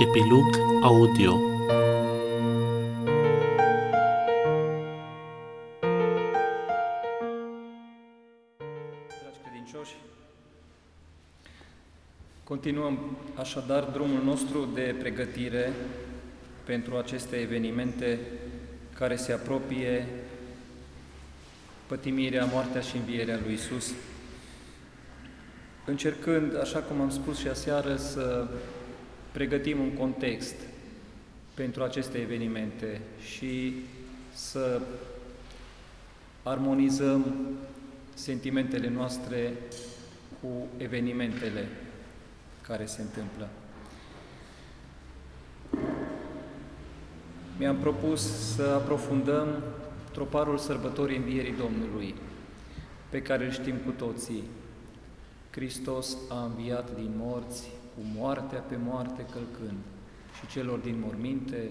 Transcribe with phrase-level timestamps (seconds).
[0.00, 1.40] Epilog Audio.
[9.20, 9.94] Dragi credincioși,
[12.44, 15.72] continuăm așadar drumul nostru de pregătire
[16.64, 18.18] pentru aceste evenimente
[18.94, 20.06] care se apropie
[21.86, 23.92] pătimirea, moartea și învierea lui Isus,
[25.84, 28.48] încercând, așa cum am spus și aseară, să
[29.38, 30.54] pregătim un context
[31.54, 33.74] pentru aceste evenimente și
[34.34, 34.80] să
[36.42, 37.34] armonizăm
[38.14, 39.52] sentimentele noastre
[40.40, 41.68] cu evenimentele
[42.62, 43.48] care se întâmplă.
[47.58, 49.62] Mi-am propus să aprofundăm
[50.12, 52.14] troparul sărbătorii Învierii Domnului,
[53.08, 54.42] pe care îl știm cu toții.
[55.50, 59.78] Hristos a înviat din morți, cu moartea pe moarte călcând,
[60.38, 61.70] și celor din morminte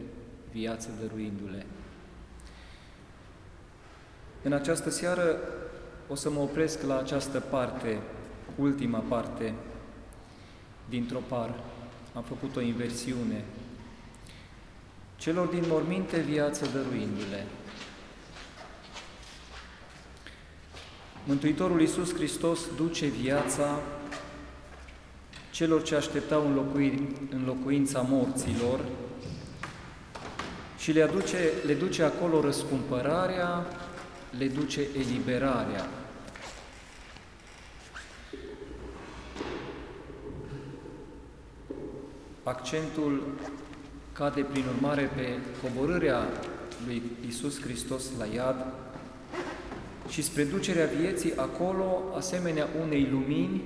[0.52, 1.66] viață dăruindu-le.
[4.44, 5.38] În această seară
[6.08, 8.00] o să mă opresc la această parte,
[8.56, 9.54] ultima parte
[10.90, 11.56] din tropar.
[12.14, 13.44] Am făcut o inversiune.
[15.16, 17.46] Celor din morminte viață dăruindu-le.
[21.26, 23.80] Mântuitorul Iisus Hristos duce viața
[25.58, 28.80] celor ce așteptau în, locui, în locuința morților
[30.78, 33.66] și le, aduce, le duce acolo răscumpărarea,
[34.38, 35.90] le duce eliberarea.
[42.44, 43.24] Accentul
[44.14, 46.28] cade prin urmare pe coborârea
[46.86, 48.66] lui Isus Hristos la iad
[50.10, 53.64] și spre ducerea vieții acolo, asemenea unei lumini,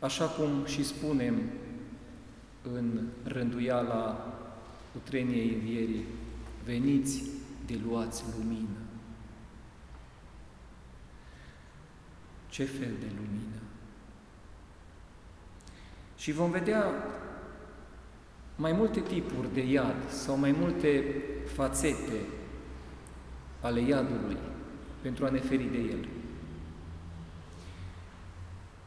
[0.00, 1.34] așa cum și spunem
[2.62, 4.34] în rânduiala
[4.96, 6.04] utreniei învierii,
[6.64, 7.22] veniți
[7.66, 8.78] de luați lumină.
[12.48, 13.60] Ce fel de lumină?
[16.16, 16.84] Și vom vedea
[18.56, 21.14] mai multe tipuri de iad sau mai multe
[21.54, 22.20] fațete
[23.60, 24.36] ale iadului
[25.00, 26.08] pentru a ne feri de el.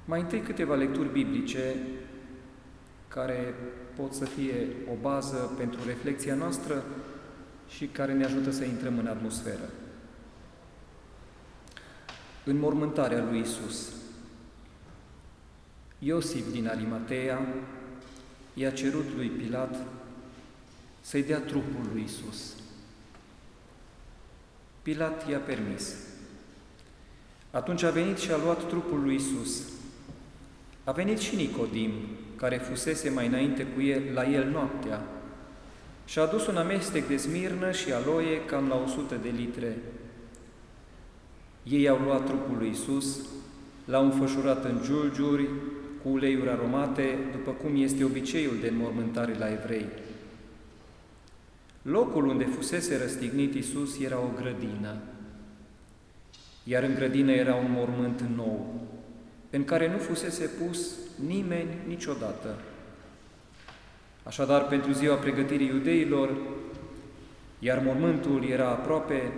[0.05, 1.75] Mai întâi câteva lecturi biblice
[3.07, 3.53] care
[3.95, 6.83] pot să fie o bază pentru reflexia noastră
[7.69, 9.69] și care ne ajută să intrăm în atmosferă.
[12.45, 13.93] În mormântarea lui Isus,
[15.99, 17.47] Iosif din Arimatea
[18.53, 19.75] i-a cerut lui Pilat
[21.01, 22.53] să-i dea trupul lui Isus.
[24.81, 25.95] Pilat i-a permis.
[27.51, 29.61] Atunci a venit și a luat trupul lui Isus.
[30.83, 31.91] A venit și Nicodim,
[32.35, 35.01] care fusese mai înainte cu el, la el noaptea,
[36.05, 39.77] și a adus un amestec de smirnă și aloie cam la 100 de litre.
[41.63, 43.19] Ei au luat trupul lui Isus,
[43.85, 45.49] l-au înfășurat în giulgiuri
[46.03, 49.85] cu uleiuri aromate, după cum este obiceiul de înmormântare la evrei.
[51.81, 54.95] Locul unde fusese răstignit Isus era o grădină,
[56.63, 58.81] iar în grădină era un mormânt nou,
[59.55, 60.87] în care nu fusese pus
[61.27, 62.55] nimeni niciodată.
[64.23, 66.29] Așadar, pentru ziua pregătirii iudeilor,
[67.59, 69.33] iar mormântul era aproape,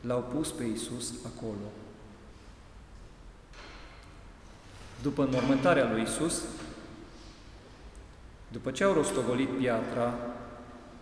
[0.00, 1.72] l-au pus pe Isus acolo.
[5.02, 6.42] După înmormântarea lui Isus,
[8.48, 10.14] după ce au rostogolit piatra,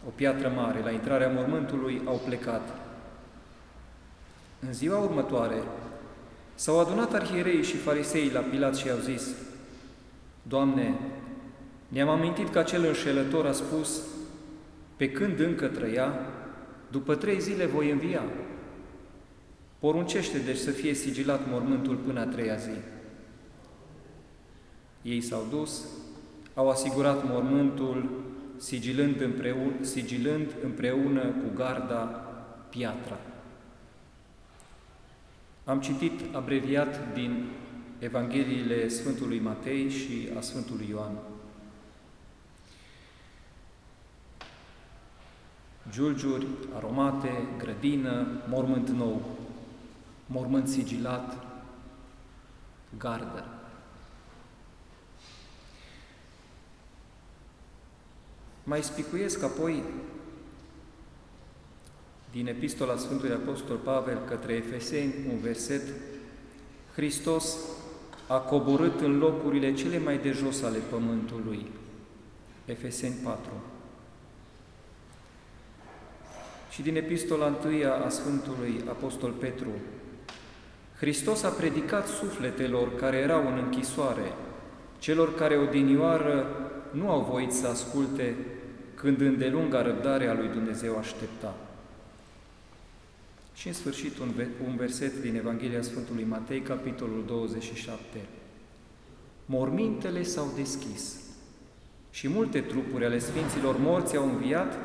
[0.07, 2.69] o piatră mare, la intrarea mormântului, au plecat.
[4.61, 5.63] În ziua următoare,
[6.57, 9.35] s-au adunat arhierei și farisei la Pilat și au zis,
[10.43, 10.99] Doamne,
[11.89, 14.03] ne-am amintit că acel înșelător a spus,
[14.97, 16.15] pe când încă trăia,
[16.91, 18.23] după trei zile voi învia.
[19.79, 22.79] Poruncește deci să fie sigilat mormântul până a treia zi.
[25.03, 25.85] Ei s-au dus,
[26.55, 28.25] au asigurat mormântul,
[28.57, 32.05] sigilând împreună, sigilând împreună cu garda
[32.69, 33.19] piatra.
[35.67, 37.45] Am citit abreviat din
[37.99, 41.19] Evangheliile Sfântului Matei și a Sfântului Ioan.
[45.91, 49.23] Giulgiuri, aromate, grădină, mormânt nou,
[50.27, 51.47] mormânt sigilat,
[52.99, 53.45] gardă.
[58.65, 59.83] Mai spicuiesc apoi
[62.37, 65.83] din Epistola Sfântului Apostol Pavel către Efeseni un verset
[66.95, 67.57] Hristos
[68.27, 71.67] a coborât în locurile cele mai de jos ale pământului,
[72.65, 73.51] Efeseni 4.
[76.71, 79.71] Și din epistola întâia a Sfântului Apostol Petru,
[80.99, 84.33] Hristos a predicat sufletelor care erau în închisoare,
[84.99, 86.47] celor care odinioară
[86.91, 88.35] nu au voit să asculte
[88.95, 91.55] când îndelunga răbdarea lui Dumnezeu aștepta.
[93.57, 94.33] Și în sfârșit un,
[94.67, 98.01] un verset din Evanghelia Sfântului Matei, capitolul 27.
[99.47, 101.21] Mormintele s-au deschis
[102.11, 104.79] și multe trupuri ale Sfinților morți au înviat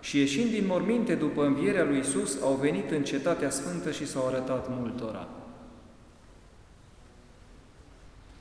[0.00, 4.26] și ieșind din morminte după învierea lui Isus, au venit în cetatea sfântă și s-au
[4.26, 5.28] arătat multora.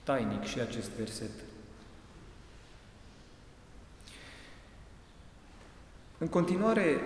[0.04, 1.32] Tainic și acest verset.
[6.18, 7.00] În continuare,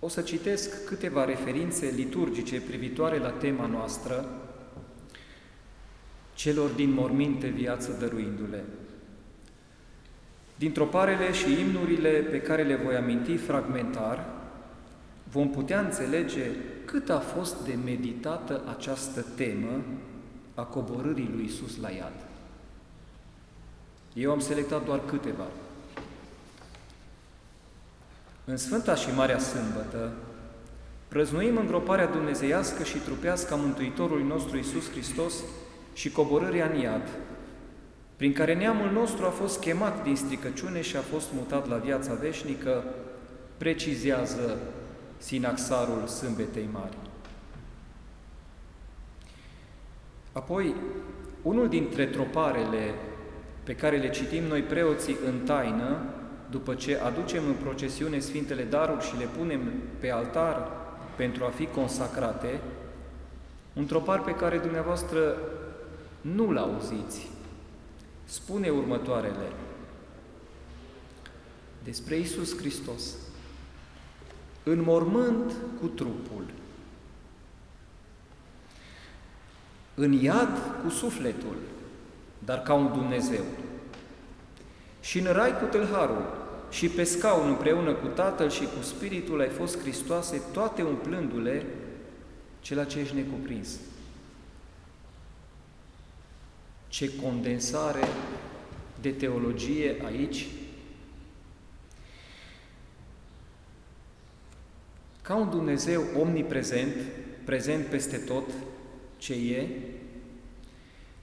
[0.00, 4.28] o să citesc câteva referințe liturgice privitoare la tema noastră,
[6.34, 8.64] celor din morminte viață dăruindu-le.
[10.54, 14.26] Din troparele și imnurile pe care le voi aminti fragmentar,
[15.30, 16.50] vom putea înțelege
[16.84, 19.82] cât a fost de meditată această temă
[20.54, 22.26] a coborârii lui Isus la iad.
[24.14, 25.46] Eu am selectat doar câteva.
[28.50, 30.12] În Sfânta și Marea Sâmbătă,
[31.08, 35.34] prăznuim îngroparea dumnezeiască și trupească a Mântuitorului nostru Isus Hristos
[35.92, 37.08] și coborârea în iad,
[38.16, 42.14] prin care neamul nostru a fost chemat din stricăciune și a fost mutat la viața
[42.14, 42.84] veșnică,
[43.56, 44.58] precizează
[45.18, 46.96] sinaxarul Sâmbetei Mari.
[50.32, 50.74] Apoi,
[51.42, 52.94] unul dintre troparele
[53.64, 55.98] pe care le citim noi preoții în taină,
[56.50, 59.60] după ce aducem în procesiune Sfintele Daruri și le punem
[60.00, 60.70] pe altar
[61.16, 62.60] pentru a fi consacrate,
[63.72, 65.36] un tropar pe care dumneavoastră
[66.20, 67.30] nu-l auziți,
[68.24, 69.52] spune următoarele.
[71.84, 73.02] Despre Isus Hristos.
[74.62, 76.44] În mormânt cu trupul,
[79.94, 81.56] în iad cu sufletul,
[82.38, 83.44] dar ca un Dumnezeu,
[85.08, 89.48] și în rai cu tâlharul, și pe scaun împreună cu Tatăl și cu Spiritul ai
[89.48, 91.66] fost Hristoase, toate umplându-le
[92.60, 93.78] cela ce ești necuprins.
[96.88, 98.08] Ce condensare
[99.00, 100.46] de teologie aici.
[105.22, 106.94] Ca un Dumnezeu omniprezent,
[107.44, 108.50] prezent peste tot
[109.18, 109.68] ce e,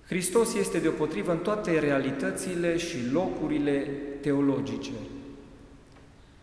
[0.07, 3.79] Hristos este deopotrivă în toate realitățile și locurile
[4.21, 4.91] teologice.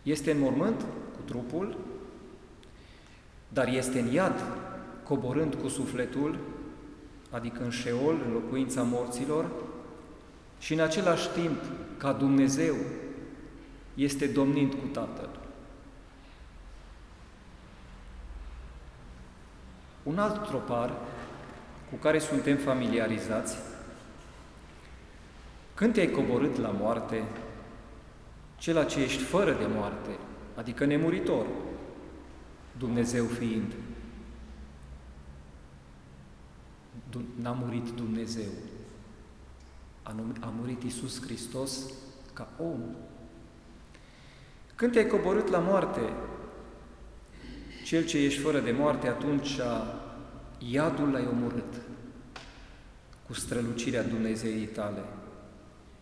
[0.03, 0.79] Este în mormânt
[1.15, 1.77] cu trupul,
[3.47, 4.43] dar este în iad,
[5.03, 6.37] coborând cu sufletul,
[7.29, 9.51] adică în șeol, în locuința morților,
[10.59, 11.59] și în același timp,
[11.97, 12.75] ca Dumnezeu,
[13.93, 15.29] este domnind cu Tatăl.
[20.03, 20.93] Un alt tropar
[21.93, 23.57] cu care suntem familiarizați,
[25.73, 27.23] când te-ai coborât la moarte,
[28.57, 30.09] cela ce ești fără de moarte,
[30.55, 31.45] adică nemuritor,
[32.77, 33.73] Dumnezeu fiind.
[37.35, 38.51] N-a murit Dumnezeu,
[40.39, 41.79] a murit Isus Hristos
[42.33, 42.79] ca om.
[44.75, 46.13] Când te-ai coborât la moarte,
[47.83, 49.59] cel ce ești fără de moarte, atunci
[50.71, 51.73] iadul l-ai omorât
[53.27, 55.03] cu strălucirea Dumnezeii tale.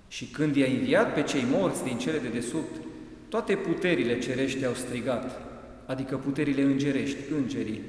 [0.08, 2.82] Și când i-a înviat pe cei morți din cele de desubt,
[3.30, 5.42] toate puterile cerești au strigat,
[5.86, 7.82] adică puterile îngerești, îngerii,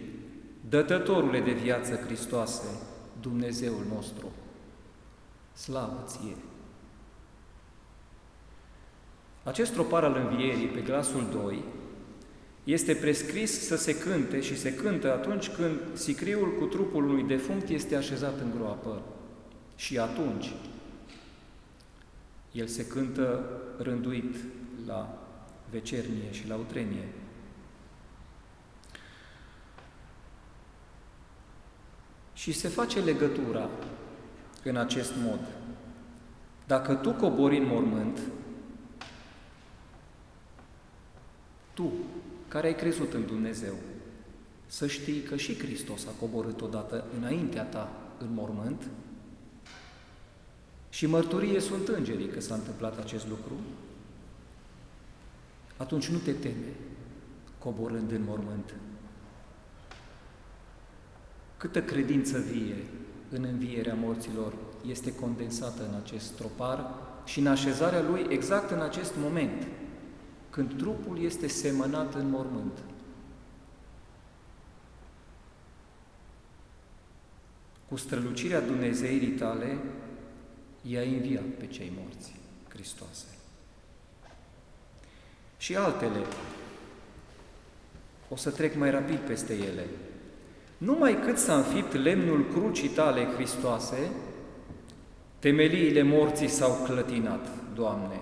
[0.69, 2.69] dătătorule de viață Hristoase,
[3.21, 4.33] Dumnezeul nostru.
[5.52, 6.37] Slavă ție!
[9.43, 11.62] Acest tropar al învierii pe glasul 2
[12.64, 17.69] este prescris să se cânte și se cântă atunci când sicriul cu trupul unui defunct
[17.69, 19.02] este așezat în groapă.
[19.76, 20.52] Și atunci
[22.52, 23.45] el se cântă
[23.78, 24.37] rânduit
[24.87, 25.19] la
[25.71, 27.09] vecernie și la utrenie.
[32.33, 33.69] Și se face legătura
[34.64, 35.40] în acest mod.
[36.66, 38.19] Dacă tu cobori în mormânt,
[41.75, 41.92] tu,
[42.53, 43.75] care ai crezut în Dumnezeu,
[44.67, 48.89] să știi că și Hristos a coborât odată înaintea ta în mormânt.
[50.91, 53.53] Și mărturie sunt îngerii că s-a întâmplat acest lucru,
[55.77, 56.73] atunci nu te teme
[57.59, 58.75] coborând în mormânt.
[61.57, 62.77] Câtă credință vie
[63.31, 64.55] în învierea morților
[64.89, 66.95] este condensată în acest tropar
[67.25, 69.67] și în așezarea lui exact în acest moment,
[70.53, 72.79] când trupul este semănat în mormânt.
[77.89, 79.79] Cu strălucirea Dumnezeirii tale,
[80.83, 82.35] i-a înviat pe cei morți,
[82.69, 83.27] Hristoase.
[85.59, 86.27] Și altele,
[88.29, 89.87] o să trec mai rapid peste ele.
[90.79, 94.11] Numai cât s-a înfipt lemnul crucii tale, Hristoase,
[95.39, 98.21] temeliile morții s-au clătinat, Doamne,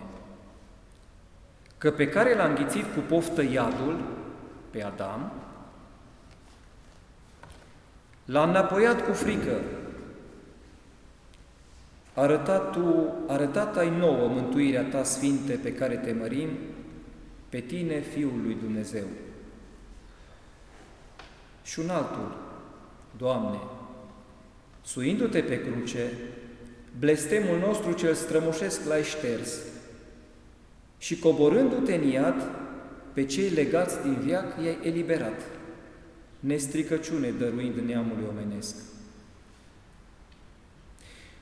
[1.81, 4.01] că pe care l-a înghițit cu poftă iadul,
[4.71, 5.33] pe Adam,
[8.25, 9.61] l-a înapoiat cu frică,
[12.15, 16.49] arătat, tu, arătat ai nouă mântuirea ta, Sfinte, pe care te mărim,
[17.49, 19.07] pe tine, Fiul lui Dumnezeu.
[21.63, 22.37] Și un altul,
[23.19, 23.59] Doamne,
[24.83, 26.13] suindu-te pe cruce,
[26.99, 29.70] blestemul nostru cel strămoșesc l-ai șters
[31.01, 32.51] și coborându-te în iad,
[33.13, 35.43] pe cei legați din viac i-ai eliberat,
[36.41, 38.75] nestricăciune dăruind neamului omenesc.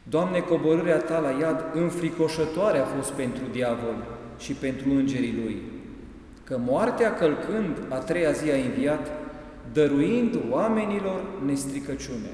[0.02, 4.06] Doamne, coborârea Ta la iad înfricoșătoare a fost pentru diavol
[4.38, 5.62] și pentru îngerii lui,
[6.44, 9.10] că moartea călcând a treia zi a înviat,
[9.72, 12.30] dăruind oamenilor nestricăciune.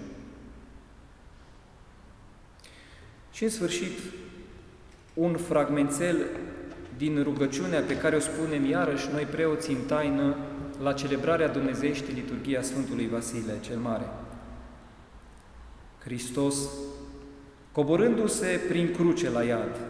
[3.32, 3.98] Și în sfârșit,
[5.14, 6.16] un fragmentel
[6.96, 10.36] din rugăciunea pe care o spunem iarăși noi preoții în taină
[10.82, 14.08] la celebrarea Dumnezeieștii liturghia Sfântului Vasile cel Mare.
[16.04, 16.56] Hristos,
[17.72, 19.80] coborându-se prin cruce la iad,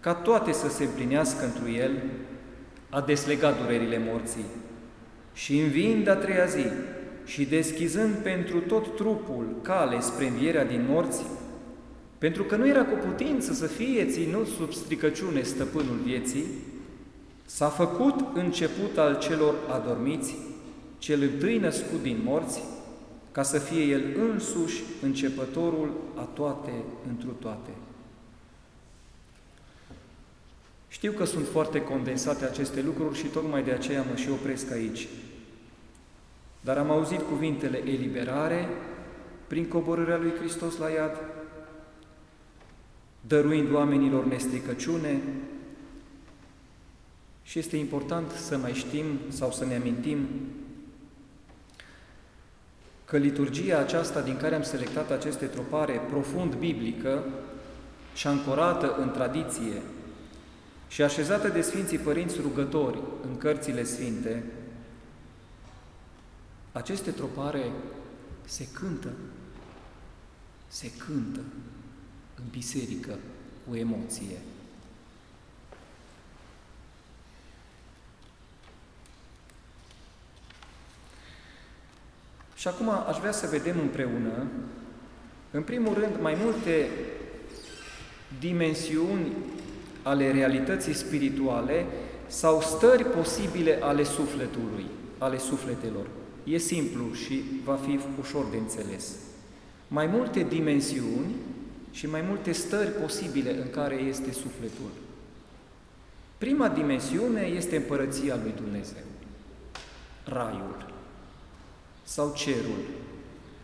[0.00, 1.90] ca toate să se împlinească întru El,
[2.90, 4.44] a deslegat durerile morții
[5.32, 6.66] și înviind a treia zi
[7.24, 11.22] și deschizând pentru tot trupul cale spre învierea din morți,
[12.20, 16.44] pentru că nu era cu putință să fie ținut sub stricăciune stăpânul vieții,
[17.46, 20.36] s-a făcut început al celor adormiți,
[20.98, 22.62] cel întâi născut din morți,
[23.32, 26.72] ca să fie El însuși începătorul a toate
[27.08, 27.70] întru toate.
[30.88, 35.08] Știu că sunt foarte condensate aceste lucruri și tocmai de aceea mă și opresc aici.
[36.60, 38.68] Dar am auzit cuvintele eliberare
[39.46, 41.20] prin coborârea lui Hristos la iad,
[43.20, 45.20] dăruind oamenilor nestricăciune.
[47.42, 50.26] Și este important să mai știm sau să ne amintim
[53.04, 57.24] că liturgia aceasta din care am selectat aceste tropare profund biblică
[58.14, 59.82] și ancorată în tradiție
[60.88, 64.44] și așezată de Sfinții Părinți rugători în cărțile sfinte,
[66.72, 67.72] aceste tropare
[68.44, 69.12] se cântă,
[70.68, 71.40] se cântă
[72.42, 73.18] în biserică
[73.68, 74.36] cu emoție.
[82.54, 84.46] Și acum aș vrea să vedem împreună,
[85.50, 86.88] în primul rând, mai multe
[88.38, 89.32] dimensiuni
[90.02, 91.86] ale realității spirituale
[92.26, 94.86] sau stări posibile ale sufletului,
[95.18, 96.06] ale sufletelor.
[96.44, 99.16] E simplu și va fi ușor de înțeles.
[99.88, 101.34] Mai multe dimensiuni
[101.90, 104.90] și mai multe stări posibile în care este sufletul.
[106.38, 109.02] Prima dimensiune este împărăția lui Dumnezeu,
[110.24, 110.92] raiul
[112.02, 112.80] sau cerul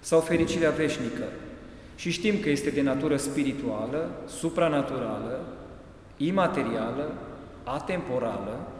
[0.01, 1.25] sau fericirea veșnică.
[1.97, 5.47] Și știm că este de natură spirituală, supranaturală,
[6.17, 7.15] imaterială,
[7.65, 8.73] atemporală,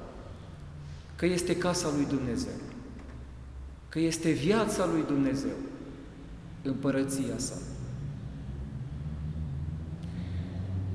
[1.17, 2.59] că este casa lui Dumnezeu,
[3.89, 5.57] că este viața lui Dumnezeu,
[6.63, 7.55] împărăția sa.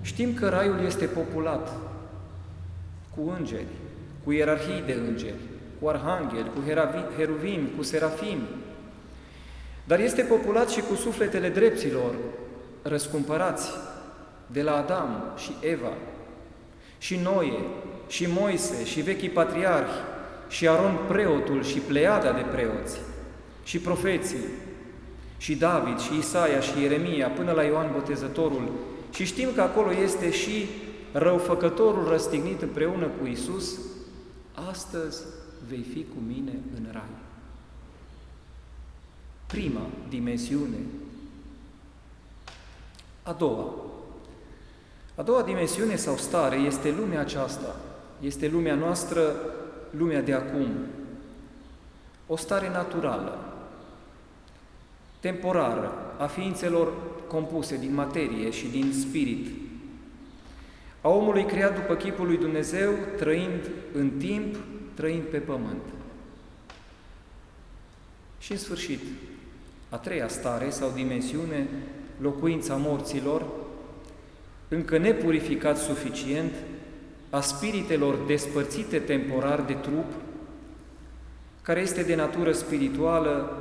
[0.02, 1.72] Știm că raiul este populat
[3.16, 3.66] cu îngeri,
[4.24, 5.40] cu ierarhii de îngeri,
[5.80, 6.60] cu arhangheli, cu
[7.18, 8.48] heruvimi, cu serafimi,
[9.84, 12.16] dar este populat și cu sufletele dreptilor
[12.82, 13.70] răscumpărați
[14.48, 15.94] de la Adam și Eva,
[16.98, 17.60] și Noe,
[18.08, 19.92] și Moise, și vechii patriarhi,
[20.50, 23.00] și Aron preotul și pleiada de preoți,
[23.64, 24.46] și profeții,
[25.38, 28.72] și David, și Isaia, și Ieremia, până la Ioan Botezătorul,
[29.12, 30.68] și știm că acolo este și
[31.12, 33.80] răufăcătorul răstignit împreună cu Isus,
[34.70, 35.24] astăzi
[35.68, 37.20] vei fi cu mine în rai.
[39.48, 40.78] Prima dimensiune.
[43.24, 43.74] A doua.
[45.16, 47.76] A doua dimensiune sau stare este lumea aceasta,
[48.20, 49.36] este lumea noastră,
[49.90, 50.68] lumea de acum.
[52.28, 53.40] O stare naturală,
[55.20, 56.94] temporară, a ființelor
[57.32, 59.48] compuse din materie și din spirit,
[61.02, 64.56] a omului creat după chipul lui Dumnezeu, trăind în timp,
[64.94, 65.84] trăind pe pământ.
[68.40, 69.00] Și în sfârșit,
[69.90, 71.68] a treia stare sau dimensiune,
[72.22, 73.46] locuința morților,
[74.68, 76.54] încă nepurificat suficient,
[77.30, 80.12] a spiritelor despărțite temporar de trup,
[81.62, 83.58] care este de natură spirituală,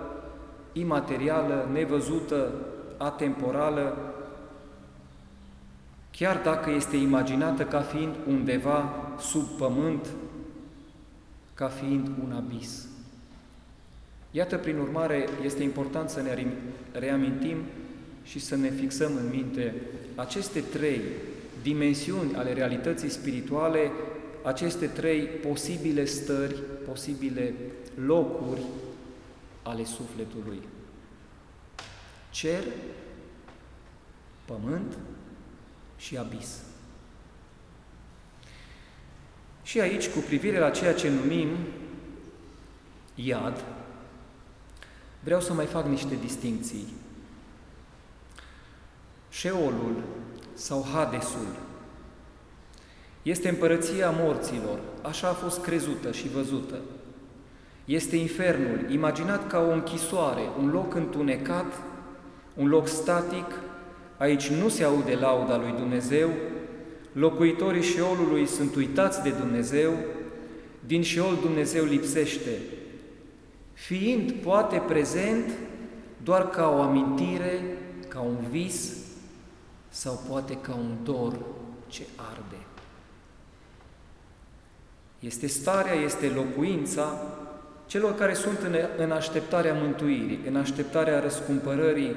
[0.72, 2.52] imaterială, nevăzută,
[3.02, 4.14] atemporală,
[6.10, 10.06] chiar dacă este imaginată ca fiind undeva sub pământ,
[11.54, 12.86] ca fiind un abis.
[14.30, 16.46] Iată, prin urmare, este important să ne
[16.92, 17.56] reamintim
[18.22, 19.74] și să ne fixăm în minte
[20.14, 21.00] aceste trei
[21.62, 23.90] dimensiuni ale realității spirituale,
[24.42, 27.54] aceste trei posibile stări, posibile
[28.06, 28.62] locuri
[29.62, 30.60] ale sufletului.
[32.30, 32.64] Cer,
[34.44, 34.98] pământ
[35.96, 36.58] și abis.
[39.62, 41.48] Și aici, cu privire la ceea ce numim
[43.14, 43.64] iad,
[45.20, 46.86] vreau să mai fac niște distinții.
[49.30, 50.02] Șeolul
[50.54, 51.46] sau Hadesul
[53.22, 56.78] este împărăția morților, așa a fost crezută și văzută.
[57.84, 61.82] Este infernul, imaginat ca o închisoare, un loc întunecat,
[62.60, 63.44] un loc static,
[64.16, 66.30] aici nu se aude lauda lui Dumnezeu,
[67.12, 69.92] locuitorii șeolului sunt uitați de Dumnezeu,
[70.86, 72.50] din șeol Dumnezeu lipsește,
[73.72, 75.50] fiind poate prezent
[76.22, 77.62] doar ca o amintire,
[78.08, 78.96] ca un vis
[79.88, 81.36] sau poate ca un dor
[81.88, 82.56] ce arde.
[85.18, 87.22] Este starea, este locuința
[87.86, 92.16] celor care sunt în, în așteptarea mântuirii, în așteptarea răscumpărării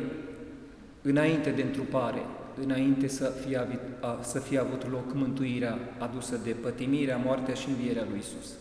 [1.03, 2.25] înainte de întrupare,
[2.61, 3.79] înainte să fie,
[4.21, 8.51] să fie avut loc mântuirea adusă de pătimirea, moartea și învierea lui Isus.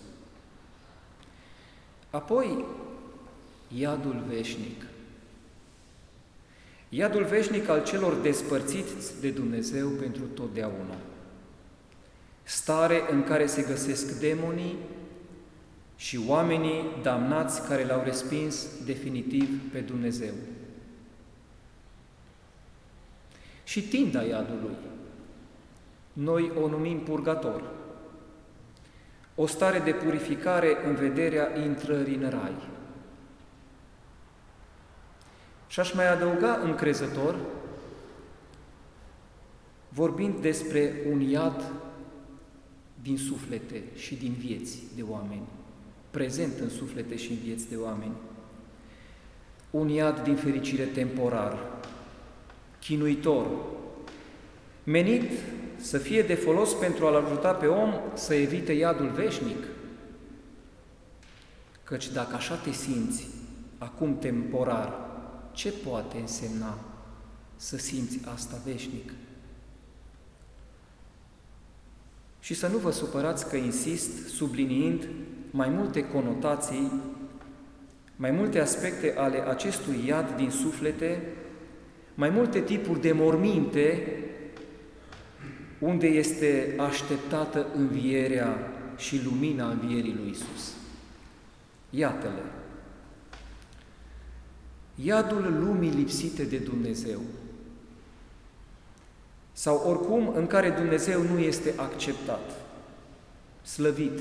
[2.11, 2.64] Apoi,
[3.68, 4.83] iadul veșnic.
[6.88, 10.96] Iadul veșnic al celor despărțiți de Dumnezeu pentru totdeauna.
[12.42, 14.76] Stare în care se găsesc demonii
[15.96, 20.33] și oamenii damnați care l-au respins definitiv pe Dumnezeu.
[23.64, 24.77] Și tinda iadului.
[26.12, 27.62] Noi o numim purgator.
[29.35, 32.57] O stare de purificare în vederea intrării în rai.
[35.66, 37.37] Și aș mai adăuga încrezător,
[39.88, 41.72] vorbind despre un iad
[43.03, 45.46] din suflete și din vieți de oameni,
[46.11, 48.14] prezent în suflete și în vieți de oameni.
[49.70, 51.59] Un iad din fericire temporar,
[52.83, 53.47] chinuitor,
[54.85, 55.31] menit
[55.77, 59.64] să fie de folos pentru a-l ajuta pe om să evite iadul veșnic.
[61.85, 63.27] Căci dacă așa te simți,
[63.79, 64.95] acum temporar,
[65.53, 66.79] ce poate însemna
[67.57, 69.12] să simți asta veșnic?
[72.40, 75.09] Și să nu vă supărați că insist, subliniind
[75.51, 76.92] mai multe conotații,
[78.16, 81.23] mai multe aspecte ale acestui iad din suflete,
[82.14, 84.16] mai multe tipuri de morminte
[85.79, 88.57] unde este așteptată învierea
[88.96, 90.72] și lumina învierii lui Isus.
[91.90, 92.42] Iată-le!
[94.94, 97.20] Iadul lumii lipsite de Dumnezeu
[99.53, 102.51] sau oricum în care Dumnezeu nu este acceptat,
[103.62, 104.18] slăvit.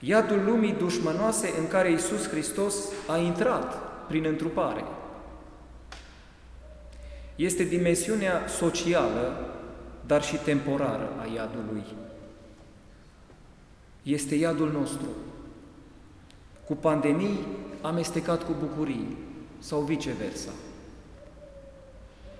[0.00, 2.74] Iadul lumii dușmănoase în care Isus Hristos
[3.06, 3.74] a intrat
[4.06, 4.84] prin întrupare.
[7.38, 9.50] Este dimensiunea socială,
[10.06, 11.84] dar și temporară a iadului.
[14.02, 15.06] Este iadul nostru,
[16.66, 17.46] cu pandemii
[17.80, 19.16] amestecat cu bucurii
[19.58, 20.50] sau viceversa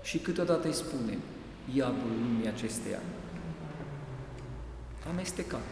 [0.01, 1.19] și câteodată îi spunem
[1.73, 2.99] iadul lumii acesteia.
[5.09, 5.67] Amestecat.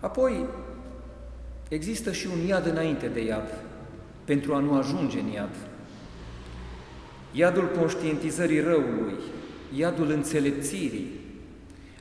[0.00, 0.44] Apoi,
[1.68, 3.54] există și un iad înainte de iad,
[4.24, 5.65] pentru a nu ajunge în iad.
[7.36, 9.14] Iadul conștientizării răului,
[9.74, 11.10] iadul înțelepțirii,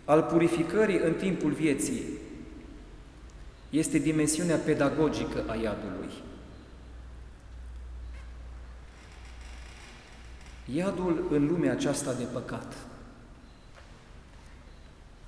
[0.05, 2.03] al purificării în timpul vieții,
[3.69, 6.09] este dimensiunea pedagogică a iadului.
[10.73, 12.77] Iadul în lumea aceasta de păcat.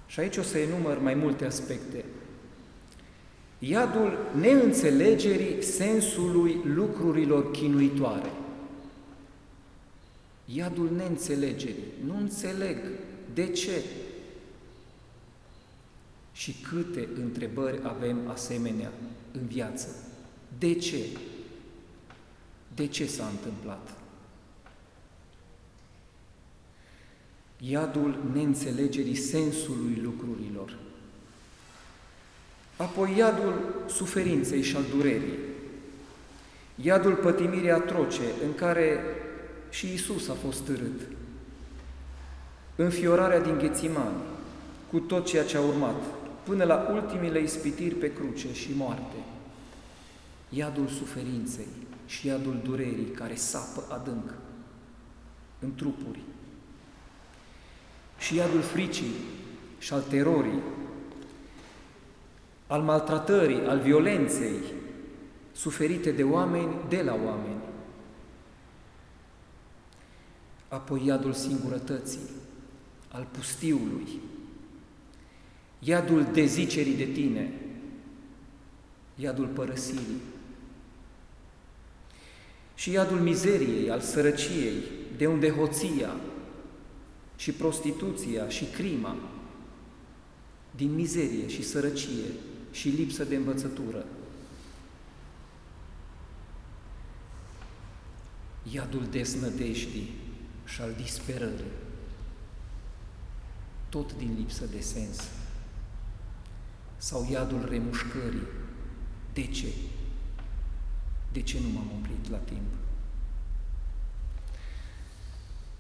[0.06, 2.06] Și aici o să enumăr mai multe aspecte.
[3.60, 8.30] Iadul neînțelegerii sensului lucrurilor chinuitoare.
[10.54, 11.84] Iadul neînțelegerii.
[12.06, 12.78] Nu înțeleg.
[13.34, 13.84] De ce?
[16.34, 18.92] Și câte întrebări avem asemenea
[19.32, 19.88] în viață?
[20.58, 21.06] De ce?
[22.76, 23.94] De ce s-a întâmplat?
[27.60, 30.78] Iadul neînțelegerii sensului lucrurilor.
[32.78, 35.38] Apoi iadul suferinței și al durerii.
[36.76, 39.00] Iadul pătimirii atroce în care
[39.70, 41.02] și Isus a fost târât.
[42.76, 44.16] Înfiorarea din Ghețimani,
[44.92, 46.04] cu tot ceea ce a urmat,
[46.44, 49.16] până la ultimile ispitiri pe cruce și moarte.
[50.50, 51.68] Iadul suferinței
[52.06, 54.34] și iadul durerii care sapă adânc
[55.60, 56.20] în trupuri.
[58.18, 59.14] Și iadul fricii
[59.78, 60.62] și al terorii,
[62.68, 64.60] al maltratării, al violenței
[65.52, 67.57] suferite de oameni de la oameni.
[70.68, 72.20] Apoi iadul singurătății,
[73.08, 74.08] al pustiului,
[75.80, 77.54] iadul dezicerii de tine,
[79.16, 80.22] iadul părăsirii
[82.76, 84.84] și iadul mizeriei, al sărăciei,
[85.18, 86.16] de unde hoția
[87.36, 89.16] și prostituția și crima,
[90.76, 92.32] din mizerie și sărăcie
[92.72, 94.06] și lipsă de învățătură.
[98.72, 100.27] Iadul desnădejdii
[100.68, 101.72] și al disperării,
[103.90, 105.30] tot din lipsă de sens
[106.98, 108.48] sau iadul remușcării.
[109.34, 109.74] De ce?
[111.32, 112.74] De ce nu m-am oprit la timp?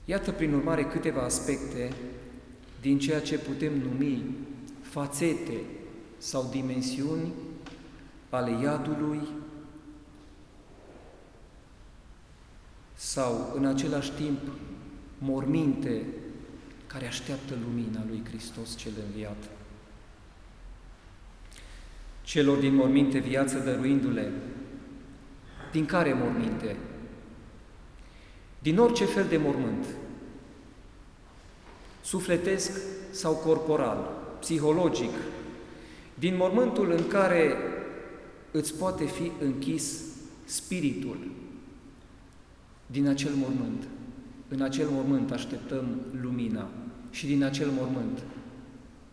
[0.05, 1.93] Iată, prin urmare, câteva aspecte
[2.81, 4.23] din ceea ce putem numi
[4.81, 5.61] fațete
[6.17, 7.33] sau dimensiuni
[8.29, 9.27] ale iadului
[12.93, 14.39] sau, în același timp,
[15.17, 16.05] morminte
[16.87, 19.43] care așteaptă lumina lui Hristos cel înviat
[22.27, 24.31] celor din morminte viață dăruindu-le.
[25.71, 26.75] Din care morminte?
[28.59, 29.85] Din orice fel de mormânt,
[32.01, 32.71] sufletesc
[33.11, 35.11] sau corporal, psihologic,
[36.13, 37.55] din mormântul în care
[38.51, 40.03] îți poate fi închis
[40.45, 41.17] spiritul,
[42.87, 43.87] din acel mormânt.
[44.47, 46.69] În acel mormânt așteptăm lumina
[47.09, 48.23] și din acel mormânt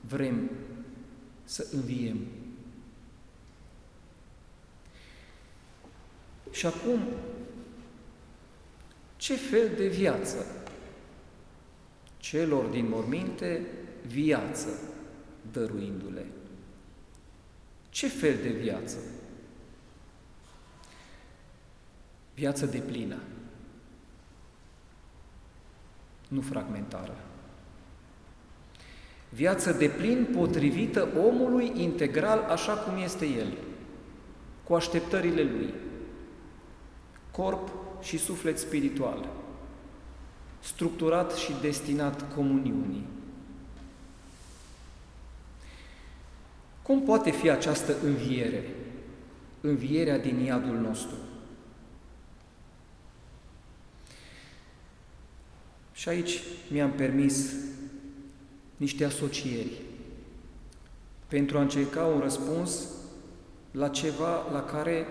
[0.01, 0.51] vrem
[1.45, 2.17] să înviem
[6.55, 7.01] Și acum,
[9.17, 10.47] ce fel de viață?
[12.17, 13.67] Celor din morminte,
[14.07, 14.69] viață
[15.53, 16.27] dăruindu-le.
[17.89, 18.97] Ce fel de viață?
[22.35, 23.19] Viață de plină,
[26.35, 27.17] nu fragmentară.
[29.29, 33.53] Viață de plin potrivită omului integral așa cum este el,
[34.65, 35.75] cu așteptările lui,
[37.31, 37.69] corp
[38.03, 39.29] și suflet spiritual,
[40.61, 43.07] structurat și destinat comuniunii.
[46.83, 48.75] Cum poate fi această înviere?
[49.61, 51.17] Învierea din iadul nostru.
[55.95, 57.53] Și aici mi-am permis
[58.77, 59.81] niște asocieri
[61.29, 62.89] pentru a încerca un răspuns
[63.71, 65.07] la ceva la care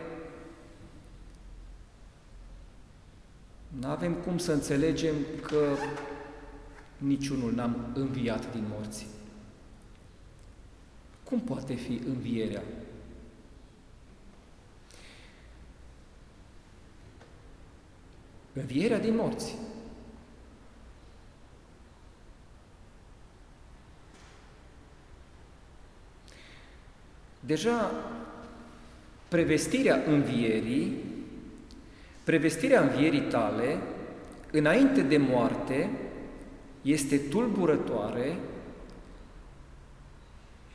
[3.79, 5.75] Nu avem cum să înțelegem că
[6.97, 9.07] niciunul n-am înviat din morți.
[11.23, 12.63] Cum poate fi învierea?
[18.53, 19.55] Învierea din morți.
[27.45, 27.91] Deja
[29.27, 31.11] prevestirea învierii
[32.23, 33.77] Prevestirea învierii tale,
[34.51, 35.89] înainte de moarte,
[36.81, 38.37] este tulburătoare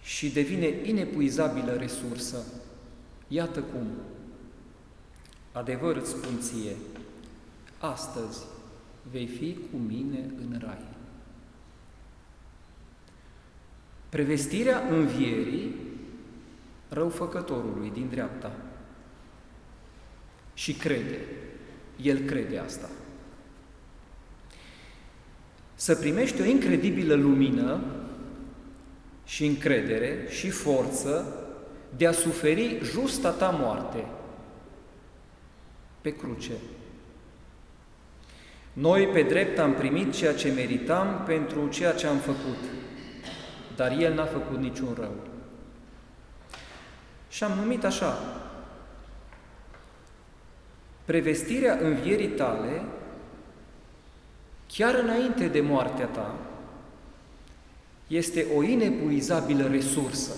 [0.03, 2.37] și devine inepuizabilă resursă.
[3.29, 3.87] Iată cum.
[5.53, 6.77] Adevăr îți spun ție,
[7.79, 8.45] astăzi
[9.11, 10.85] vei fi cu mine în rai.
[14.09, 15.75] Prevestirea învierii
[16.89, 18.53] răufăcătorului din dreapta
[20.55, 21.19] și crede.
[22.03, 22.89] El crede asta.
[25.75, 27.81] Să primești o incredibilă lumină
[29.25, 31.35] și încredere și forță
[31.97, 34.05] de a suferi justa ta moarte
[36.01, 36.53] pe cruce.
[38.73, 42.59] Noi, pe drept, am primit ceea ce meritam pentru ceea ce am făcut,
[43.77, 45.15] dar El n-a făcut niciun rău.
[47.29, 48.19] Și am numit așa,
[51.05, 52.83] prevestirea învierii tale,
[54.67, 56.35] chiar înainte de moartea ta,
[58.07, 60.33] este o inepuizabilă resursă.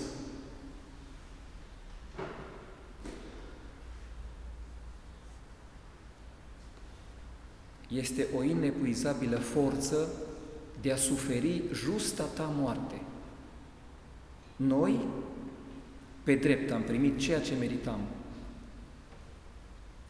[7.88, 10.08] Este o inepuizabilă forță
[10.80, 13.00] de a suferi justa ta moarte.
[14.56, 15.00] Noi,
[16.22, 18.00] pe drept, am primit ceea ce meritam.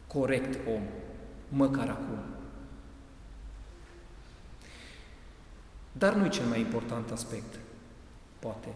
[0.07, 0.81] Corect om,
[1.49, 2.19] măcar acum.
[5.91, 7.59] Dar nu e cel mai important aspect,
[8.39, 8.67] poate.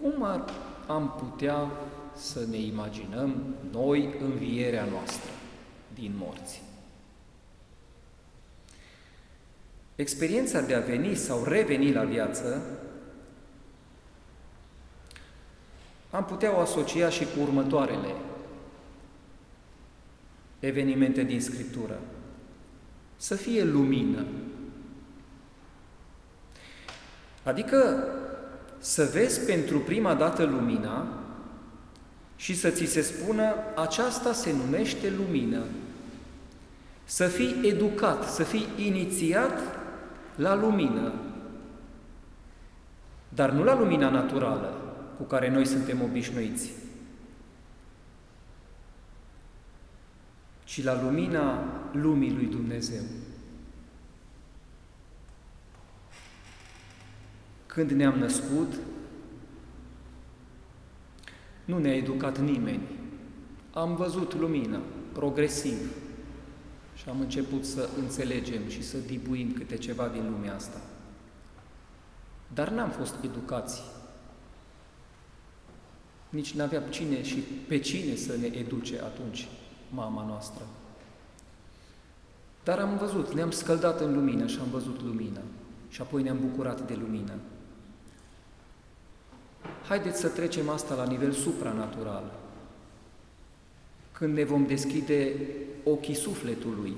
[0.00, 0.44] Cum ar,
[0.86, 1.70] am putea
[2.16, 5.30] să ne imaginăm noi învierea noastră
[5.94, 6.62] din morți?
[9.96, 12.62] Experiența de a veni sau reveni la viață
[16.14, 18.14] am putea o asocia și cu următoarele
[20.60, 21.98] evenimente din Scriptură.
[23.16, 24.24] Să fie lumină,
[27.44, 28.04] Adică
[28.78, 31.06] să vezi pentru prima dată lumina
[32.36, 35.62] și să ți se spună aceasta se numește lumină.
[37.04, 39.58] Să fii educat, să fii inițiat
[40.36, 41.12] la lumină,
[43.28, 44.83] dar nu la lumina naturală
[45.16, 46.70] cu care noi suntem obișnuiți,
[50.64, 53.02] ci la lumina lumii lui Dumnezeu.
[57.66, 58.74] Când ne-am născut,
[61.64, 62.82] nu ne-a educat nimeni.
[63.72, 64.80] Am văzut lumina,
[65.12, 65.90] progresiv,
[66.94, 70.80] și am început să înțelegem și să dibuim câte ceva din lumea asta.
[72.54, 73.82] Dar n-am fost educați.
[76.34, 79.48] Nici n-avea cine și pe cine să ne educe atunci,
[79.90, 80.66] mama noastră.
[82.64, 85.40] Dar am văzut, ne-am scăldat în lumină și am văzut lumina.
[85.88, 87.32] Și apoi ne-am bucurat de lumină.
[89.88, 92.32] Haideți să trecem asta la nivel supranatural.
[94.12, 95.34] Când ne vom deschide
[95.84, 96.96] ochii sufletului.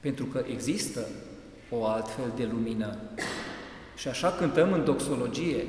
[0.00, 1.06] Pentru că există
[1.70, 2.98] o altfel de lumină.
[3.96, 5.64] Și așa cântăm în doxologie,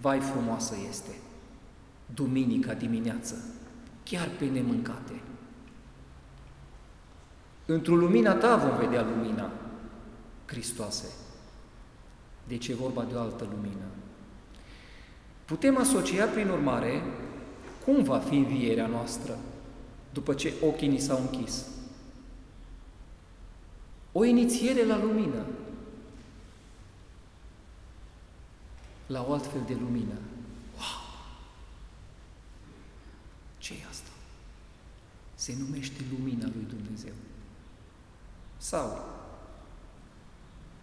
[0.00, 1.14] vai frumoasă este,
[2.14, 3.34] duminica dimineață,
[4.04, 5.20] chiar pe nemâncate.
[7.66, 9.50] Într-o lumina ta vom vedea lumina
[10.46, 11.06] Hristoase.
[12.48, 13.84] Deci e vorba de o altă lumină.
[15.44, 17.02] Putem asocia, prin urmare,
[17.84, 19.38] cum va fi învierea noastră
[20.12, 21.66] după ce ochii ni s-au închis.
[24.12, 25.46] O inițiere la lumină,
[29.06, 30.14] la o altfel de lumină.
[30.74, 31.06] Wow!
[33.58, 34.10] ce e asta?
[35.34, 37.12] Se numește lumina lui Dumnezeu.
[38.56, 39.14] Sau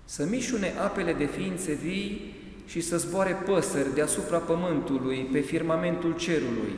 [0.05, 6.73] să mișune apele de ființe vii și să zboare păsări deasupra pământului, pe firmamentul cerului.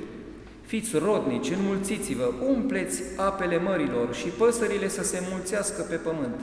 [0.65, 6.39] Fiți rodnici, înmulțiți-vă, umpleți apele mărilor și păsările să se mulțească pe pământ.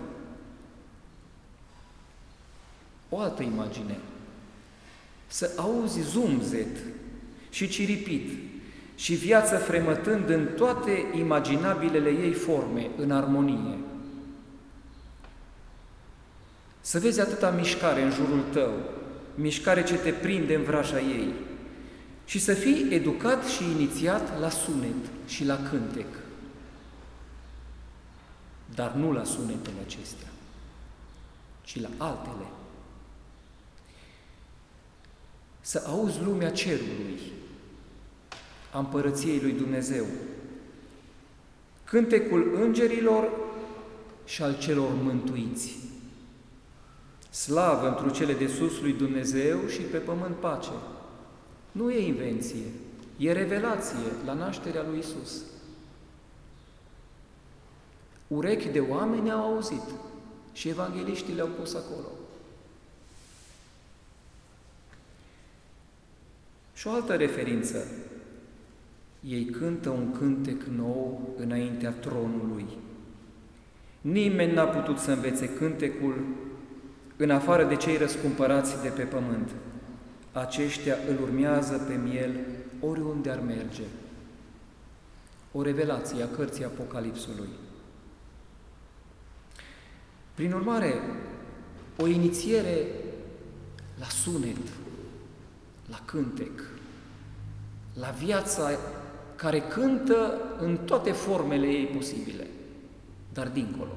[3.08, 3.98] O altă imagine.
[5.32, 6.76] Să auzi zumzet
[7.50, 8.30] și ciripit
[8.94, 13.78] și viața fremătând în toate imaginabilele ei forme, în armonie.
[16.80, 18.72] Să vezi atâta mișcare în jurul tău,
[19.34, 21.32] mișcare ce te prinde în vraja ei
[22.24, 26.06] și să fii educat și inițiat la sunet și la cântec.
[28.74, 30.28] Dar nu la sunetele acestea,
[31.62, 32.46] ci la altele.
[35.64, 37.20] Să auzi lumea cerului,
[38.72, 40.06] a împărăției lui Dumnezeu,
[41.84, 43.30] cântecul îngerilor
[44.24, 45.76] și al celor mântuiți.
[47.30, 50.70] Slavă întru cele de sus lui Dumnezeu și pe pământ pace.
[51.72, 52.64] Nu e invenție,
[53.16, 55.42] e revelație la nașterea lui Isus.
[58.26, 59.82] Urechi de oameni au auzit
[60.52, 62.21] și evangeliștii le-au pus acolo.
[66.82, 67.86] Și o altă referință.
[69.20, 72.66] Ei cântă un cântec nou înaintea tronului.
[74.00, 76.24] Nimeni n-a putut să învețe cântecul
[77.16, 79.50] în afară de cei răscumpărați de pe pământ.
[80.32, 82.30] aceștia îl urmează pe miel
[82.80, 83.84] oriunde ar merge.
[85.52, 87.48] O revelație a cărții Apocalipsului.
[90.34, 90.94] Prin urmare,
[91.98, 92.86] o inițiere
[93.98, 94.82] la sunet,
[95.90, 96.60] la cântec,
[97.94, 98.70] la viața
[99.36, 102.46] care cântă în toate formele ei posibile,
[103.32, 103.96] dar dincolo.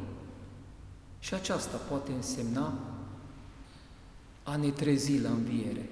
[1.19, 2.73] Și aceasta poate însemna
[4.43, 5.89] a ne trezi la înviere.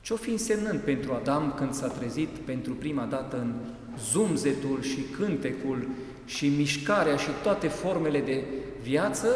[0.00, 3.54] Ce-o fi însemnând pentru Adam când s-a trezit pentru prima dată în
[3.98, 5.88] zumzetul și cântecul
[6.24, 8.44] și mișcarea și toate formele de
[8.82, 9.28] viață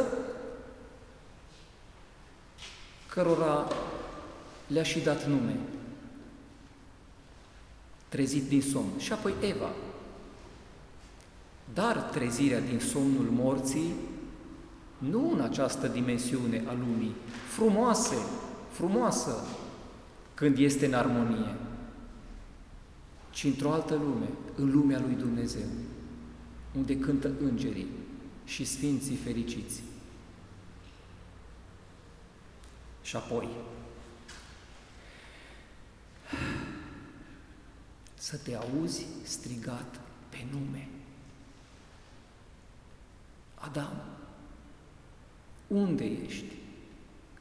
[3.06, 3.68] cărora
[4.72, 5.56] le-a și dat nume.
[8.08, 8.98] Trezit din somn.
[8.98, 9.70] Și apoi Eva.
[11.74, 13.94] Dar trezirea din somnul morții,
[14.98, 17.14] nu în această dimensiune a lumii,
[17.48, 18.16] frumoase,
[18.70, 19.44] frumoasă,
[20.34, 21.54] când este în armonie,
[23.30, 25.66] ci într-o altă lume, în lumea lui Dumnezeu,
[26.76, 27.86] unde cântă îngerii
[28.44, 29.82] și sfinții fericiți.
[33.02, 33.48] Și apoi,
[38.14, 40.88] să te auzi strigat pe nume.
[43.54, 44.02] Adam,
[45.66, 46.54] unde ești?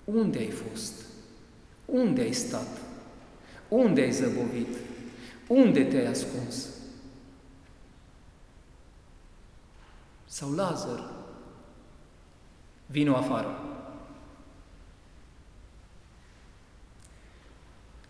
[0.04, 0.94] Unde ai fost?
[1.86, 2.82] Unde ai stat?
[3.68, 4.78] Unde ai zăbovit?
[5.48, 6.68] Unde te-ai ascuns?
[10.26, 11.12] Sau Lazar,
[12.86, 13.69] vino afară.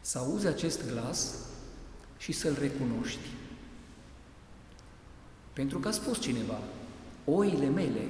[0.10, 1.36] Să auzi acest glas
[2.18, 3.28] și să-l recunoști.
[5.54, 6.60] Pentru că a spus cineva,
[7.26, 8.08] oile mele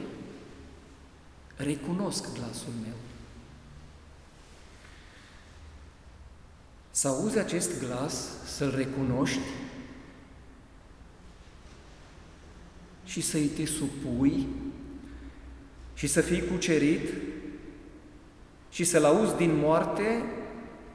[1.56, 2.94] recunosc glasul meu.
[6.92, 9.50] Să auzi acest glas, să-l recunoști
[13.06, 14.48] și să-i te supui
[15.94, 17.14] și să fii cucerit
[18.70, 20.24] și să-l auzi din moarte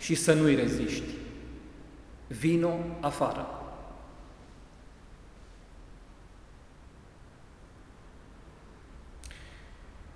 [0.04, 1.14] și să nu-i reziști.
[2.26, 3.46] Vino afară.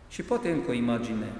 [0.09, 1.33] Și poate încă o imagine.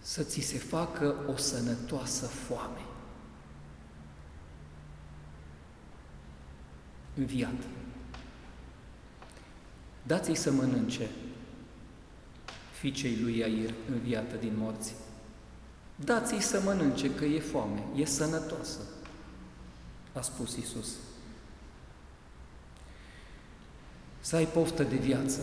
[0.00, 2.84] Să ți se facă o sănătoasă foame.
[7.14, 7.62] Înviat.
[10.02, 11.08] Dați-i să mănânce
[12.82, 14.94] fiicei lui Iair înviată din morți.
[15.96, 18.78] Dați-i să mănânce că e foame, e sănătoasă,
[20.12, 20.96] a spus Isus.
[24.20, 25.40] Să ai poftă de viață,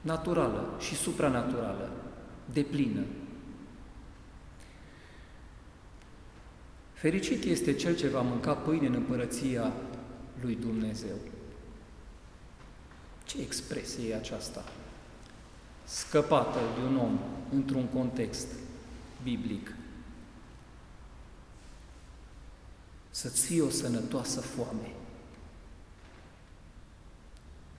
[0.00, 1.90] naturală și supranaturală,
[2.52, 3.04] de plină.
[6.92, 9.72] Fericit este cel ce va mânca pâine în împărăția
[10.40, 11.16] lui Dumnezeu.
[13.24, 14.64] Ce expresie e aceasta?
[15.86, 17.18] Scăpată de un om
[17.52, 18.46] într-un context
[19.22, 19.74] biblic.
[23.10, 24.92] Să-ți fie o sănătoasă foame.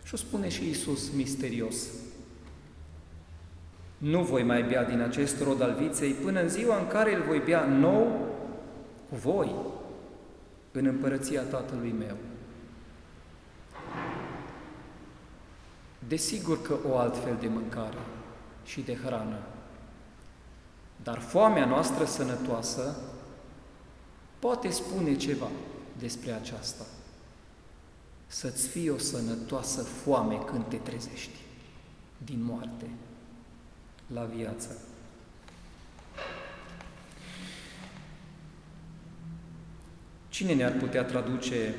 [0.04, 1.76] Și o spune și Iisus misterios.
[3.98, 7.22] Nu voi mai bea din acest rod al viței până în ziua în care îl
[7.22, 8.28] voi bea nou
[9.10, 9.56] cu voi
[10.72, 12.18] în împărăția Tatălui meu.
[16.00, 17.98] Desigur că o altfel de mâncare
[18.66, 19.40] și de hrană,
[21.04, 22.96] dar foamea noastră sănătoasă
[24.40, 25.48] poate spune ceva
[25.98, 26.86] despre aceasta.
[28.28, 31.36] Să-ți fie o sănătoasă foame când te trezești
[32.26, 32.90] din moarte
[34.14, 34.78] la viață.
[40.30, 41.76] Cine ne-ar putea traduce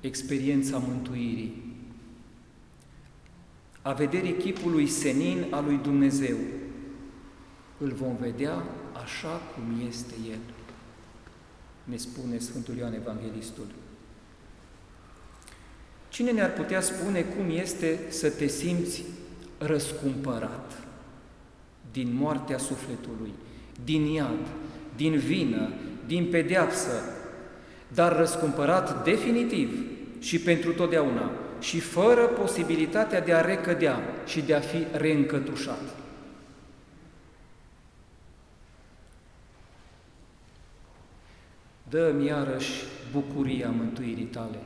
[0.00, 1.69] experiența mântuirii
[3.82, 6.36] a vederii chipului senin al lui Dumnezeu.
[7.78, 8.64] Îl vom vedea
[9.02, 10.54] așa cum este El,
[11.84, 13.66] ne spune Sfântul Ioan Evanghelistul.
[16.08, 19.04] Cine ne-ar putea spune cum este să te simți
[19.58, 20.82] răscumpărat
[21.92, 23.32] din moartea sufletului,
[23.84, 24.46] din iad,
[24.96, 25.72] din vină,
[26.06, 27.02] din pedeapsă,
[27.94, 29.84] dar răscumpărat definitiv
[30.18, 31.30] și pentru totdeauna,
[31.60, 35.82] și fără posibilitatea de a recădea și de a fi reîncătușat.
[41.88, 44.58] Dă-mi iarăși bucuria mântuirii tale.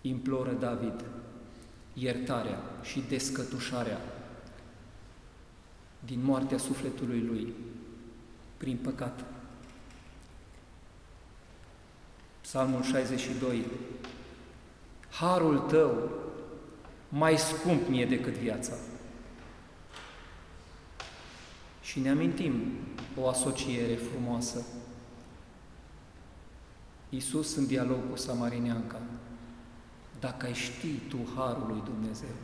[0.00, 1.04] imploră David
[1.92, 4.00] iertarea și descătușarea
[6.04, 7.52] din moartea sufletului lui
[8.56, 9.24] prin păcat.
[12.40, 13.64] Psalmul 62
[15.12, 16.10] Harul tău
[17.08, 18.72] mai scump mie decât viața.
[21.82, 22.52] Și ne amintim
[23.20, 24.64] o asociere frumoasă.
[27.08, 29.00] Iisus în dialog cu Samarineanca,
[30.20, 32.34] dacă ai ști tu Harul lui Dumnezeu,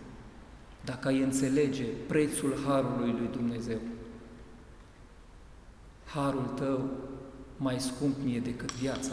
[0.84, 3.78] dacă ai înțelege prețul Harului lui Dumnezeu,
[6.04, 6.90] Harul tău
[7.56, 9.12] mai scump mie decât viața.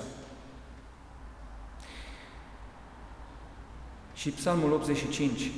[4.26, 5.52] Și Psalmul 85,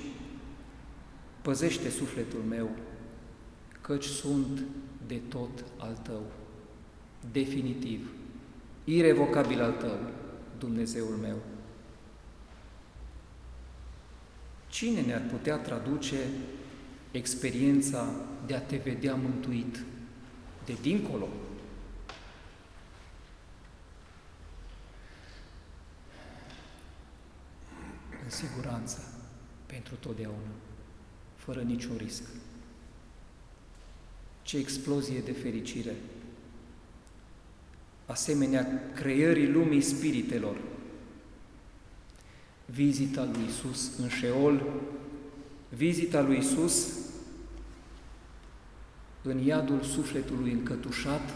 [1.42, 2.70] păzește sufletul meu,
[3.82, 4.64] căci sunt
[5.08, 6.22] de tot al tău,
[7.32, 8.10] definitiv,
[8.84, 9.98] irevocabil al tău,
[10.58, 11.38] Dumnezeul meu.
[14.68, 16.18] Cine ne-ar putea traduce
[17.12, 18.10] experiența
[18.46, 19.84] de a te vedea mântuit
[20.66, 21.28] de dincolo?
[28.28, 28.98] În siguranță,
[29.66, 30.52] pentru totdeauna,
[31.36, 32.24] fără niciun risc.
[34.42, 35.96] Ce explozie de fericire!
[38.06, 40.58] Asemenea creării lumii spiritelor,
[42.66, 44.64] vizita lui Isus în Șeol,
[45.70, 46.88] vizita lui Isus
[49.22, 51.34] în iadul sufletului încătușat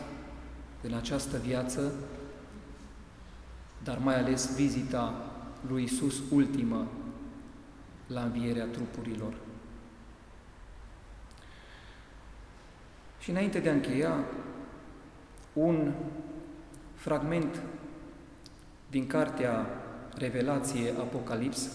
[0.81, 1.93] în această viață,
[3.83, 5.30] dar mai ales vizita
[5.67, 6.87] lui Isus ultimă
[8.07, 9.33] la învierea trupurilor.
[13.19, 14.25] Și înainte de a încheia,
[15.53, 15.93] un
[16.93, 17.61] fragment
[18.89, 19.67] din cartea
[20.15, 21.69] Revelație Apocalips,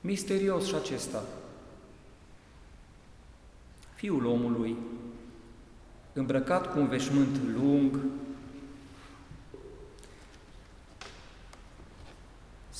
[0.00, 1.22] misterios și acesta.
[3.94, 4.76] Fiul omului,
[6.12, 7.98] îmbrăcat cu un veșmânt lung,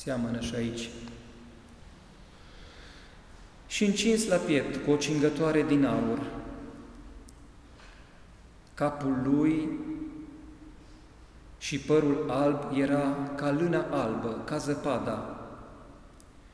[0.03, 0.89] seamănă și aici,
[3.67, 6.21] și încins la piept cu o cingătoare din aur.
[8.73, 9.69] Capul lui
[11.57, 15.39] și părul alb era ca lână albă, ca zăpada,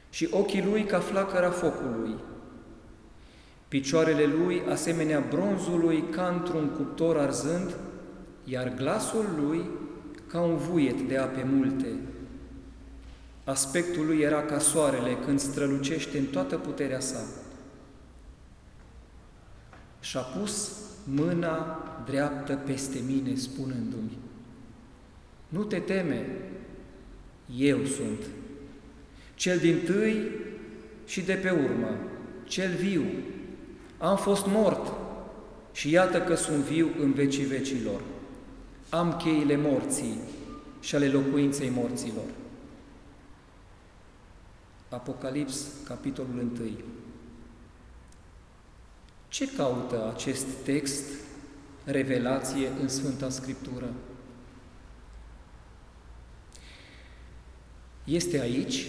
[0.10, 2.16] și ochii lui ca flacăra focului,
[3.68, 7.76] picioarele lui asemenea bronzului ca într-un cuptor arzând,
[8.43, 9.70] iar glasul lui
[10.28, 11.88] ca un vuiet de ape multe.
[13.50, 17.20] Aspectul lui era ca soarele când strălucește în toată puterea sa.
[20.00, 20.72] Și-a pus
[21.04, 24.18] mâna dreaptă peste mine, spunându-mi,
[25.47, 26.26] nu te teme,
[27.58, 28.20] eu sunt,
[29.36, 30.32] cel din tâi
[31.06, 31.97] și de pe urmă,
[32.43, 33.04] cel viu.
[33.97, 34.93] Am fost mort
[35.72, 38.02] și iată că sunt viu în vecii vecilor.
[38.89, 40.20] Am cheile morții
[40.80, 42.39] și ale locuinței morților.
[44.90, 46.70] Apocalips, capitolul 1.
[49.28, 51.04] Ce caută acest text,
[51.84, 53.94] revelație în Sfânta Scriptură?
[58.04, 58.86] Este aici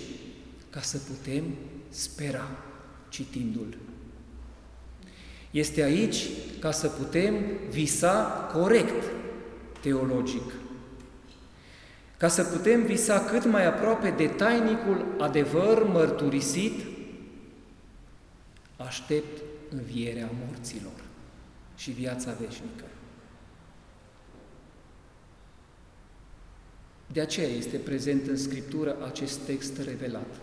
[0.71, 1.45] ca să putem
[1.89, 2.49] spera
[3.09, 3.77] citindu-l.
[5.51, 6.27] Este aici
[6.61, 7.35] ca să putem
[7.71, 8.23] visa
[8.53, 9.05] corect
[9.81, 10.53] teologic,
[12.21, 16.87] ca să putem visa cât mai aproape de tainicul adevăr mărturisit,
[18.77, 21.05] aștept învierea morților
[21.77, 22.85] și viața veșnică.
[27.07, 30.37] De aceea este prezent în Scriptură acest text revelat,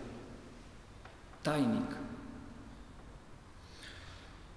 [1.40, 1.96] tainic,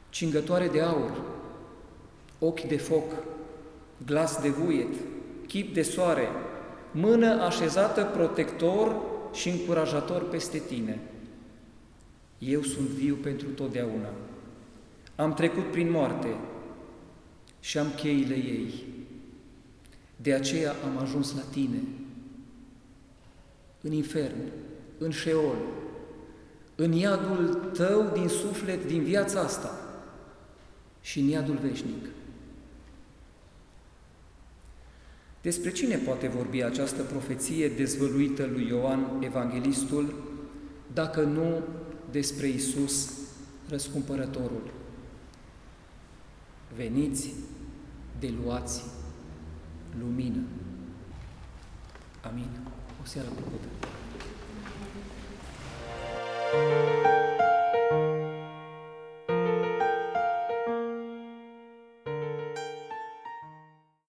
[0.09, 1.21] cingătoare de aur,
[2.39, 3.13] ochi de foc,
[4.05, 4.95] glas de vuiet,
[5.47, 6.27] chip de soare,
[6.91, 8.95] mână așezată protector
[9.33, 10.99] și încurajator peste tine.
[12.39, 14.09] Eu sunt viu pentru totdeauna.
[15.15, 16.35] Am trecut prin moarte
[17.59, 18.83] și am cheile ei.
[20.15, 21.79] De aceea am ajuns la tine
[23.81, 24.51] în infern,
[24.97, 25.57] în șeol,
[26.75, 29.79] în iadul tău din suflet, din viața asta
[31.01, 32.05] și în iadul veșnic.
[35.41, 40.13] Despre cine poate vorbi această profeție dezvăluită lui Ioan Evanghelistul,
[40.93, 41.63] dacă nu
[42.11, 43.13] despre Isus,
[43.69, 44.71] răscumpărătorul?
[46.75, 47.33] Veniți,
[48.19, 48.83] de luați
[49.99, 50.41] lumină.
[52.21, 52.49] Amin.
[53.01, 53.67] O seară plăcută!